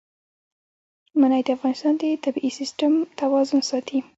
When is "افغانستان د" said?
1.57-2.03